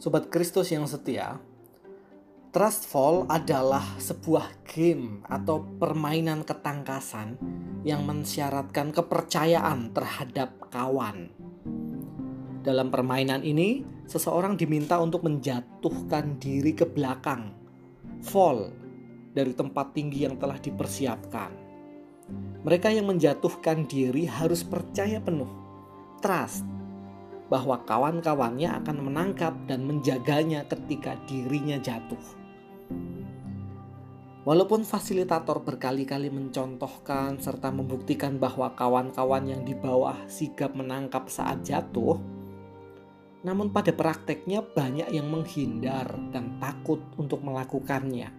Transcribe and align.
Sobat 0.00 0.32
Kristus 0.32 0.72
yang 0.72 0.88
setia, 0.88 1.36
Trustful 2.56 3.28
adalah 3.28 3.84
sebuah 4.00 4.64
game 4.64 5.20
atau 5.28 5.60
permainan 5.60 6.40
ketangkasan 6.40 7.36
yang 7.84 8.08
mensyaratkan 8.08 8.96
kepercayaan 8.96 9.92
terhadap 9.92 10.56
kawan. 10.72 11.28
Dalam 12.64 12.88
permainan 12.88 13.44
ini, 13.44 13.84
seseorang 14.08 14.56
diminta 14.56 14.96
untuk 14.96 15.20
menjatuhkan 15.20 16.40
diri 16.40 16.72
ke 16.72 16.88
belakang, 16.88 17.52
fall 18.24 18.72
dari 19.36 19.52
tempat 19.52 19.92
tinggi 19.92 20.24
yang 20.24 20.40
telah 20.40 20.56
dipersiapkan. 20.56 21.52
Mereka 22.64 22.88
yang 22.88 23.04
menjatuhkan 23.04 23.84
diri 23.84 24.24
harus 24.24 24.64
percaya 24.64 25.20
penuh, 25.20 25.52
trust 26.24 26.79
bahwa 27.50 27.82
kawan-kawannya 27.82 28.70
akan 28.80 28.96
menangkap 29.10 29.52
dan 29.66 29.82
menjaganya 29.82 30.62
ketika 30.70 31.18
dirinya 31.26 31.76
jatuh. 31.82 32.22
Walaupun 34.40 34.88
fasilitator 34.88 35.60
berkali-kali 35.60 36.32
mencontohkan 36.32 37.36
serta 37.42 37.68
membuktikan 37.68 38.40
bahwa 38.40 38.72
kawan-kawan 38.72 39.44
yang 39.44 39.62
di 39.68 39.76
bawah 39.76 40.16
sigap 40.30 40.72
menangkap 40.72 41.28
saat 41.28 41.60
jatuh, 41.60 42.16
namun 43.44 43.68
pada 43.68 43.92
prakteknya 43.92 44.64
banyak 44.64 45.12
yang 45.12 45.28
menghindar 45.28 46.08
dan 46.32 46.56
takut 46.56 47.04
untuk 47.20 47.44
melakukannya. 47.44 48.32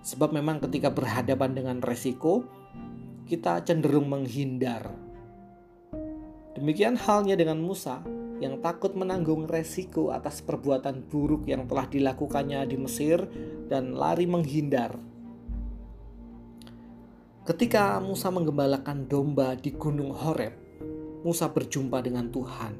Sebab 0.00 0.32
memang 0.32 0.64
ketika 0.64 0.88
berhadapan 0.88 1.52
dengan 1.52 1.78
resiko, 1.84 2.48
kita 3.28 3.60
cenderung 3.68 4.08
menghindar 4.08 5.11
Demikian 6.62 6.94
halnya 6.94 7.34
dengan 7.34 7.58
Musa 7.58 8.06
yang 8.38 8.62
takut 8.62 8.94
menanggung 8.94 9.50
resiko 9.50 10.14
atas 10.14 10.46
perbuatan 10.46 11.10
buruk 11.10 11.50
yang 11.50 11.66
telah 11.66 11.90
dilakukannya 11.90 12.62
di 12.70 12.78
Mesir 12.78 13.18
dan 13.66 13.98
lari 13.98 14.30
menghindar. 14.30 14.94
Ketika 17.42 17.98
Musa 17.98 18.30
menggembalakan 18.30 19.10
domba 19.10 19.58
di 19.58 19.74
Gunung 19.74 20.14
Horeb, 20.14 20.54
Musa 21.26 21.50
berjumpa 21.50 21.98
dengan 21.98 22.30
Tuhan. 22.30 22.74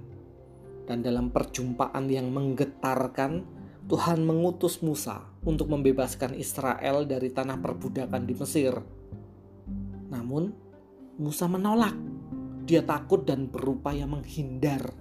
Dan 0.87 1.03
dalam 1.03 1.35
perjumpaan 1.35 2.07
yang 2.07 2.31
menggetarkan, 2.31 3.43
Tuhan 3.91 4.23
mengutus 4.23 4.79
Musa 4.87 5.27
untuk 5.43 5.67
membebaskan 5.67 6.39
Israel 6.39 7.03
dari 7.03 7.35
tanah 7.35 7.59
perbudakan 7.59 8.31
di 8.31 8.35
Mesir. 8.39 8.79
Namun, 10.07 10.55
Musa 11.19 11.51
menolak 11.51 12.12
dia 12.63 12.83
takut 12.87 13.27
dan 13.27 13.51
berupaya 13.51 14.07
menghindar. 14.07 14.95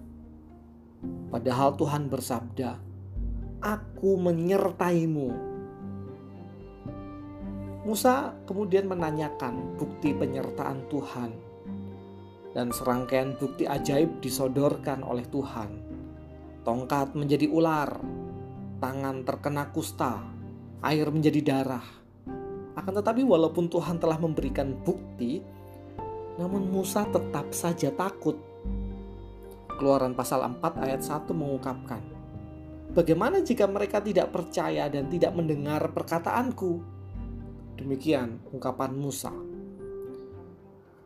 Padahal 1.29 1.77
Tuhan 1.77 2.09
bersabda, 2.09 2.77
"Aku 3.61 4.17
menyertaimu." 4.17 5.53
Musa 7.81 8.37
kemudian 8.45 8.85
menanyakan 8.85 9.77
bukti 9.77 10.13
penyertaan 10.13 10.85
Tuhan, 10.85 11.31
dan 12.53 12.69
serangkaian 12.69 13.33
bukti 13.41 13.65
ajaib 13.65 14.21
disodorkan 14.21 15.01
oleh 15.01 15.25
Tuhan. 15.25 15.81
Tongkat 16.61 17.17
menjadi 17.17 17.49
ular, 17.49 17.89
tangan 18.77 19.25
terkena 19.25 19.73
kusta, 19.73 20.21
air 20.85 21.09
menjadi 21.09 21.41
darah. 21.41 21.87
Akan 22.77 22.93
tetapi, 22.93 23.25
walaupun 23.25 23.65
Tuhan 23.65 23.97
telah 23.97 24.21
memberikan 24.21 24.77
bukti, 24.85 25.41
namun 26.41 26.65
Musa 26.73 27.05
tetap 27.05 27.53
saja 27.53 27.93
takut. 27.93 28.33
Keluaran 29.77 30.17
pasal 30.17 30.41
4 30.41 30.57
ayat 30.81 31.05
1 31.05 31.29
mengungkapkan, 31.37 32.01
Bagaimana 32.91 33.39
jika 33.39 33.69
mereka 33.71 34.03
tidak 34.03 34.35
percaya 34.35 34.91
dan 34.91 35.07
tidak 35.07 35.31
mendengar 35.31 35.79
perkataanku? 35.95 36.83
Demikian 37.79 38.43
ungkapan 38.51 38.91
Musa. 38.91 39.31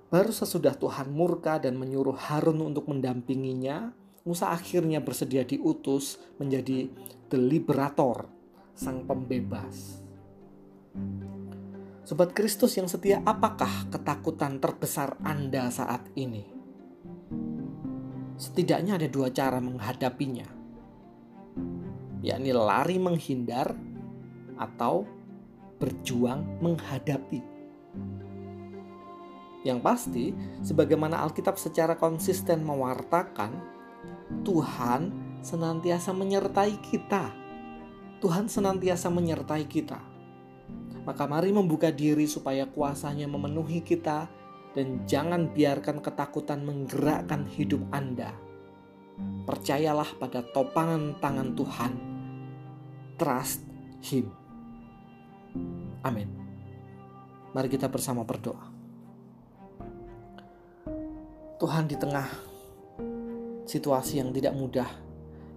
Baru 0.09 0.31
sesudah 0.33 0.73
Tuhan 0.73 1.13
murka 1.13 1.61
dan 1.61 1.77
menyuruh 1.77 2.17
Harun 2.17 2.65
untuk 2.65 2.89
mendampinginya, 2.89 3.93
Musa 4.25 4.49
akhirnya 4.49 4.97
bersedia 4.97 5.45
diutus 5.45 6.17
menjadi 6.41 6.89
the 7.29 7.37
liberator, 7.37 8.25
sang 8.73 9.05
pembebas. 9.05 10.01
Sobat 12.05 12.37
Kristus 12.37 12.77
yang 12.77 12.85
setia, 12.85 13.17
apakah 13.25 13.89
ketakutan 13.89 14.61
terbesar 14.61 15.17
Anda 15.25 15.73
saat 15.73 16.05
ini? 16.13 16.45
Setidaknya 18.37 19.01
ada 19.01 19.09
dua 19.09 19.33
cara 19.33 19.57
menghadapinya, 19.57 20.45
yakni 22.21 22.53
lari 22.53 23.01
menghindar 23.01 23.73
atau 24.53 25.09
berjuang 25.81 26.61
menghadapi. 26.61 27.41
Yang 29.65 29.79
pasti, 29.81 30.25
sebagaimana 30.61 31.25
Alkitab 31.25 31.57
secara 31.57 31.97
konsisten 31.97 32.61
mewartakan, 32.61 33.57
Tuhan 34.45 35.09
senantiasa 35.41 36.13
menyertai 36.13 36.77
kita. 36.85 37.33
Tuhan 38.21 38.45
senantiasa 38.45 39.09
menyertai 39.09 39.65
kita 39.65 40.14
maka 41.05 41.29
mari 41.29 41.53
membuka 41.53 41.93
diri 41.93 42.25
supaya 42.25 42.65
kuasanya 42.65 43.29
memenuhi 43.29 43.85
kita 43.85 44.25
dan 44.73 45.05
jangan 45.05 45.53
biarkan 45.53 46.01
ketakutan 46.01 46.65
menggerakkan 46.65 47.45
hidup 47.47 47.79
Anda. 47.93 48.33
Percayalah 49.47 50.17
pada 50.19 50.43
topangan 50.43 51.21
tangan 51.23 51.55
Tuhan. 51.55 51.93
Trust 53.15 53.63
Him. 54.03 54.27
Amin. 56.03 56.27
Mari 57.55 57.71
kita 57.71 57.87
bersama 57.87 58.27
berdoa. 58.27 58.67
Tuhan 61.55 61.87
di 61.87 61.95
tengah 61.95 62.27
situasi 63.63 64.19
yang 64.19 64.35
tidak 64.35 64.51
mudah 64.59 64.89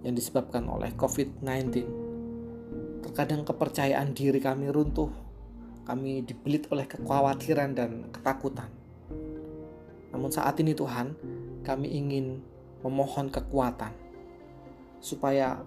yang 0.07 0.15
disebabkan 0.15 0.71
oleh 0.71 0.95
COVID-19, 0.95 1.83
terkadang 3.03 3.43
kepercayaan 3.43 4.15
diri 4.15 4.39
kami 4.39 4.71
runtuh 4.71 5.28
kami 5.89 6.21
dibelit 6.21 6.69
oleh 6.69 6.85
kekhawatiran 6.85 7.73
dan 7.73 8.13
ketakutan. 8.13 8.69
Namun 10.13 10.29
saat 10.29 10.61
ini 10.61 10.77
Tuhan, 10.77 11.17
kami 11.65 11.89
ingin 11.89 12.45
memohon 12.85 13.33
kekuatan 13.33 13.97
supaya 15.01 15.65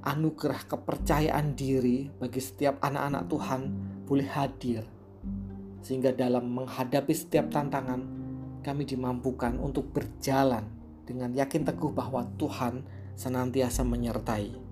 anugerah 0.00 0.64
kepercayaan 0.64 1.52
diri 1.52 2.08
bagi 2.16 2.40
setiap 2.40 2.80
anak-anak 2.80 3.28
Tuhan 3.28 3.60
boleh 4.08 4.28
hadir 4.32 4.82
sehingga 5.84 6.14
dalam 6.14 6.48
menghadapi 6.52 7.12
setiap 7.12 7.52
tantangan 7.52 8.00
kami 8.64 8.84
dimampukan 8.84 9.56
untuk 9.56 9.90
berjalan 9.94 10.66
dengan 11.08 11.32
yakin 11.32 11.64
teguh 11.64 11.88
bahwa 11.94 12.28
Tuhan 12.36 12.84
senantiasa 13.16 13.82
menyertai. 13.86 14.67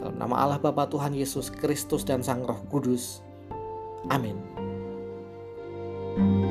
Dalam 0.00 0.16
nama 0.18 0.34
Allah 0.42 0.58
Bapa 0.58 0.86
Tuhan 0.90 1.14
Yesus 1.14 1.50
Kristus 1.50 2.02
dan 2.02 2.22
Sang 2.26 2.42
Roh 2.42 2.58
Kudus. 2.68 3.22
Amin. 4.10 4.36
thank 6.12 6.36
you 6.36 6.41